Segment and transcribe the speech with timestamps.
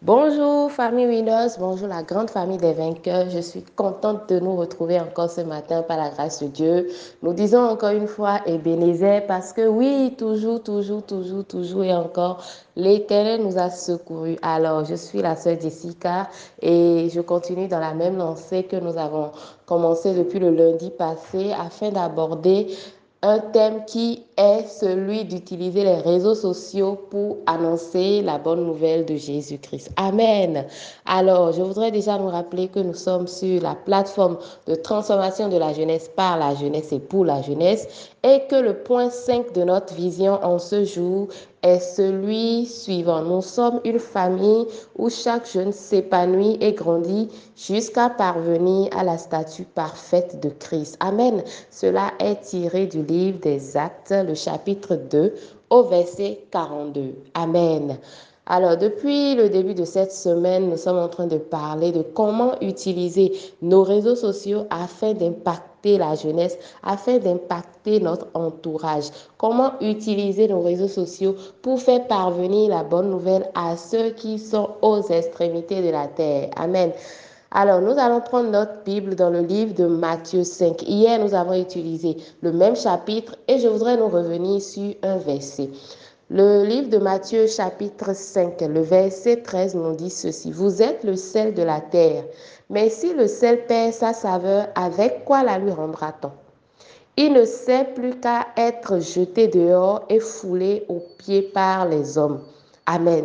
[0.00, 3.28] Bonjour famille Winners, bonjour la grande famille des vainqueurs.
[3.30, 6.88] Je suis contente de nous retrouver encore ce matin par la grâce de Dieu.
[7.24, 12.44] Nous disons encore une fois Ebenezer parce que oui, toujours, toujours, toujours, toujours et encore,
[12.76, 14.36] l'Éternel nous a secourus.
[14.40, 16.28] Alors, je suis la sœur Jessica
[16.62, 19.32] et je continue dans la même lancée que nous avons
[19.66, 22.68] commencé depuis le lundi passé afin d'aborder
[23.22, 29.16] un thème qui est celui d'utiliser les réseaux sociaux pour annoncer la bonne nouvelle de
[29.16, 29.90] Jésus-Christ.
[29.96, 30.66] Amen.
[31.04, 34.38] Alors, je voudrais déjà nous rappeler que nous sommes sur la plateforme
[34.68, 37.88] de transformation de la jeunesse par la jeunesse et pour la jeunesse
[38.22, 41.26] et que le point 5 de notre vision en ce jour
[41.62, 43.22] est celui suivant.
[43.22, 44.66] Nous sommes une famille
[44.96, 50.96] où chaque jeune s'épanouit et grandit jusqu'à parvenir à la statue parfaite de Christ.
[51.00, 51.42] Amen.
[51.70, 55.34] Cela est tiré du livre des Actes, le chapitre 2,
[55.70, 57.14] au verset 42.
[57.34, 57.98] Amen.
[58.50, 62.58] Alors, depuis le début de cette semaine, nous sommes en train de parler de comment
[62.62, 69.10] utiliser nos réseaux sociaux afin d'impacter la jeunesse, afin d'impacter notre entourage.
[69.36, 74.70] Comment utiliser nos réseaux sociaux pour faire parvenir la bonne nouvelle à ceux qui sont
[74.80, 76.48] aux extrémités de la terre.
[76.56, 76.92] Amen.
[77.50, 80.82] Alors, nous allons prendre notre Bible dans le livre de Matthieu 5.
[80.82, 85.70] Hier, nous avons utilisé le même chapitre et je voudrais nous revenir sur un verset.
[86.30, 90.52] Le livre de Matthieu chapitre 5, le verset 13 nous dit ceci.
[90.52, 92.22] Vous êtes le sel de la terre,
[92.68, 96.30] mais si le sel perd sa saveur, avec quoi la lui rendra-t-on?
[97.16, 102.42] Il ne sert plus qu'à être jeté dehors et foulé aux pieds par les hommes.
[102.84, 103.24] Amen.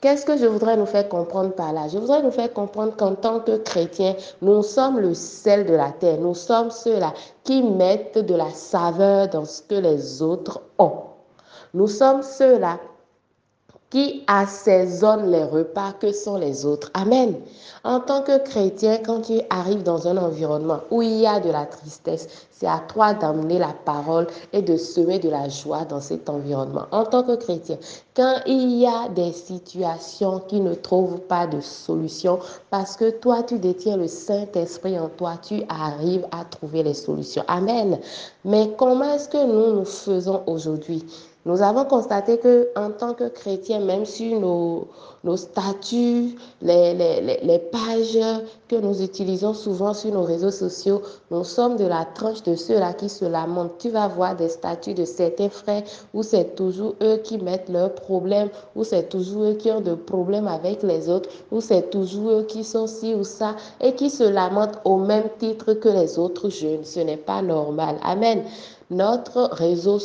[0.00, 1.88] Qu'est-ce que je voudrais nous faire comprendre par là?
[1.88, 5.90] Je voudrais nous faire comprendre qu'en tant que chrétiens, nous sommes le sel de la
[5.90, 6.20] terre.
[6.20, 10.92] Nous sommes ceux-là qui mettent de la saveur dans ce que les autres ont.
[11.74, 12.78] Nous sommes ceux-là
[13.90, 16.90] qui assaisonnent les repas que sont les autres.
[16.94, 17.34] Amen.
[17.84, 21.50] En tant que chrétien, quand tu arrives dans un environnement où il y a de
[21.50, 26.00] la tristesse, c'est à toi d'amener la parole et de semer de la joie dans
[26.00, 26.86] cet environnement.
[26.90, 27.76] En tant que chrétien,
[28.16, 33.42] quand il y a des situations qui ne trouvent pas de solution, parce que toi,
[33.42, 37.44] tu détiens le Saint-Esprit en toi, tu arrives à trouver les solutions.
[37.46, 37.98] Amen.
[38.44, 41.04] Mais comment est-ce que nous nous faisons aujourd'hui?
[41.46, 48.18] Nous avons constaté que en tant que chrétiens, même sur nos, statuts, les, pages
[48.66, 52.94] que nous utilisons souvent sur nos réseaux sociaux, nous sommes de la tranche de ceux-là
[52.94, 53.76] qui se lamentent.
[53.78, 55.82] Tu vas voir des statuts de certains frères
[56.14, 59.96] où c'est toujours eux qui mettent leurs problèmes, où c'est toujours eux qui ont des
[59.96, 64.08] problèmes avec les autres, où c'est toujours eux qui sont ci ou ça et qui
[64.08, 66.84] se lamentent au même titre que les autres jeunes.
[66.84, 67.96] Ce n'est pas normal.
[68.02, 68.44] Amen.
[68.94, 69.98] Notre réseau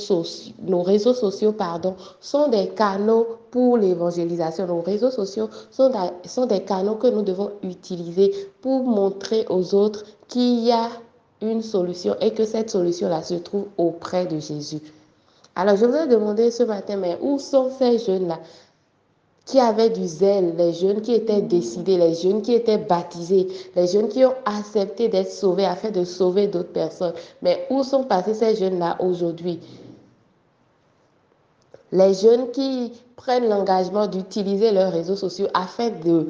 [0.64, 4.66] nos réseaux sociaux pardon, sont des canaux pour l'évangélisation.
[4.66, 5.92] Nos réseaux sociaux sont,
[6.26, 10.90] sont des canaux que nous devons utiliser pour montrer aux autres qu'il y a
[11.40, 14.82] une solution et que cette solution-là se trouve auprès de Jésus.
[15.56, 18.40] Alors, je vous ai demandé ce matin, mais où sont ces jeunes-là?
[19.50, 23.88] Qui avaient du zèle, les jeunes qui étaient décidés, les jeunes qui étaient baptisés, les
[23.88, 27.14] jeunes qui ont accepté d'être sauvés afin de sauver d'autres personnes.
[27.42, 29.60] Mais où sont passés ces jeunes-là aujourd'hui?
[31.92, 36.28] Les jeunes qui prennent l'engagement d'utiliser leurs réseaux sociaux afin de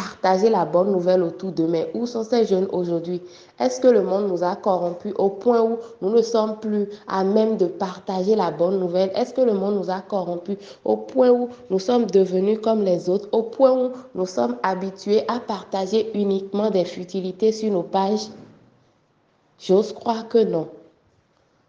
[0.00, 1.66] partager la bonne nouvelle autour d'eux.
[1.66, 3.20] Mais où sont ces jeunes aujourd'hui?
[3.58, 7.22] Est-ce que le monde nous a corrompus au point où nous ne sommes plus à
[7.22, 9.10] même de partager la bonne nouvelle?
[9.14, 13.10] Est-ce que le monde nous a corrompus au point où nous sommes devenus comme les
[13.10, 13.28] autres?
[13.32, 18.28] Au point où nous sommes habitués à partager uniquement des futilités sur nos pages?
[19.58, 20.68] J'ose croire que non.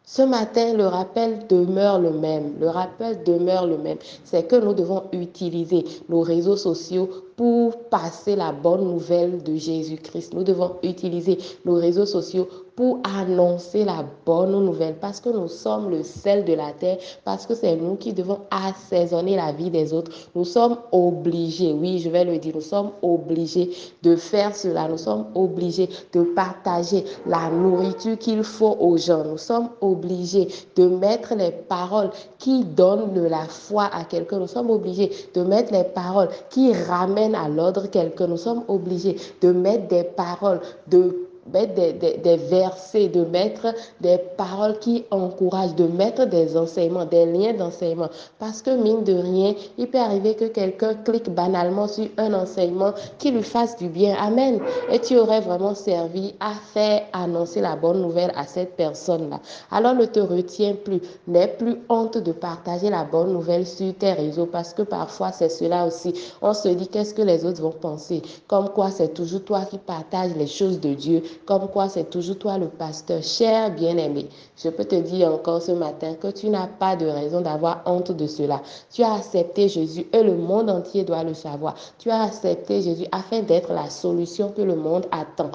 [0.06, 2.56] Ce matin, le rappel demeure le même.
[2.60, 3.98] Le rappel demeure le même.
[4.24, 7.10] C'est que nous devons utiliser nos réseaux sociaux
[7.42, 10.36] pour passer la bonne nouvelle de Jésus-Christ.
[10.36, 15.90] Nous devons utiliser nos réseaux sociaux pour annoncer la bonne nouvelle parce que nous sommes
[15.90, 19.94] le sel de la terre, parce que c'est nous qui devons assaisonner la vie des
[19.94, 20.12] autres.
[20.36, 23.72] Nous sommes obligés, oui, je vais le dire, nous sommes obligés
[24.04, 24.88] de faire cela.
[24.88, 29.24] Nous sommes obligés de partager la nourriture qu'il faut aux gens.
[29.26, 34.40] Nous sommes obligés de mettre les paroles qui donnent de la foi à quelqu'un.
[34.40, 38.28] Nous sommes obligés de mettre les paroles qui ramènent à l'ordre quelqu'un.
[38.28, 43.74] Nous sommes obligés de mettre des paroles de mettre des, des, des, versets, de mettre
[44.00, 48.10] des paroles qui encouragent, de mettre des enseignements, des liens d'enseignement.
[48.40, 52.94] Parce que mine de rien, il peut arriver que quelqu'un clique banalement sur un enseignement
[53.18, 54.16] qui lui fasse du bien.
[54.20, 54.60] Amen.
[54.92, 59.40] Et tu aurais vraiment servi à faire annoncer la bonne nouvelle à cette personne-là.
[59.72, 61.02] Alors ne te retiens plus.
[61.28, 65.50] N'aie plus honte de partager la bonne nouvelle sur tes réseaux parce que parfois c'est
[65.50, 66.14] cela aussi.
[66.42, 68.22] On se dit qu'est-ce que les autres vont penser?
[68.48, 71.24] Comme quoi c'est toujours toi qui partages les choses de Dieu.
[71.46, 73.22] Comme quoi c'est toujours toi le pasteur.
[73.24, 77.42] Cher bien-aimé, je peux te dire encore ce matin que tu n'as pas de raison
[77.42, 78.62] d'avoir honte de cela.
[78.92, 81.76] Tu as accepté Jésus et le monde entier doit le savoir.
[81.98, 85.52] Tu as accepté Jésus afin d'être la solution que le monde attend.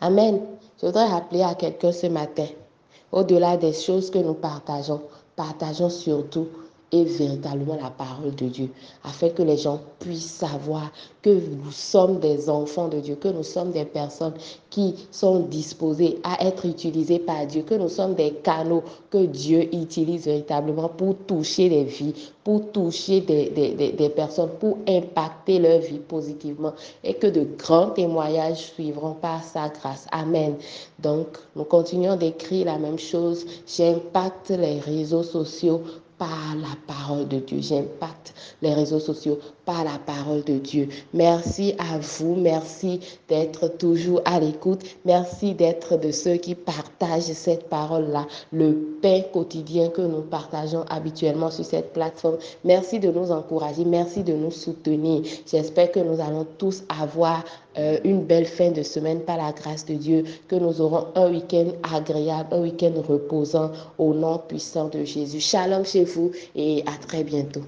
[0.00, 0.40] Amen.
[0.80, 2.46] Je voudrais rappeler à quelqu'un ce matin,
[3.10, 5.02] au-delà des choses que nous partageons,
[5.34, 6.46] partageons surtout
[6.90, 8.70] et véritablement la parole de Dieu,
[9.04, 10.90] afin que les gens puissent savoir
[11.20, 14.32] que nous sommes des enfants de Dieu, que nous sommes des personnes
[14.70, 19.74] qui sont disposées à être utilisées par Dieu, que nous sommes des canaux que Dieu
[19.74, 22.14] utilise véritablement pour toucher les vies,
[22.44, 26.72] pour toucher des, des, des personnes, pour impacter leur vie positivement
[27.04, 30.06] et que de grands témoignages suivront par sa grâce.
[30.10, 30.56] Amen.
[30.98, 33.44] Donc, nous continuons d'écrire la même chose.
[33.66, 35.82] J'impacte les réseaux sociaux
[36.18, 37.58] par la parole de Dieu.
[37.60, 40.88] J'impacte les réseaux sociaux par la parole de Dieu.
[41.14, 42.34] Merci à vous.
[42.34, 44.82] Merci d'être toujours à l'écoute.
[45.04, 51.50] Merci d'être de ceux qui partagent cette parole-là, le pain quotidien que nous partageons habituellement
[51.50, 52.38] sur cette plateforme.
[52.64, 53.84] Merci de nous encourager.
[53.84, 55.22] Merci de nous soutenir.
[55.46, 57.44] J'espère que nous allons tous avoir
[57.78, 61.30] euh, une belle fin de semaine par la grâce de Dieu, que nous aurons un
[61.30, 65.38] week-end agréable, un week-end reposant au nom puissant de Jésus.
[65.40, 67.64] Shalom chez vous et à très bientôt.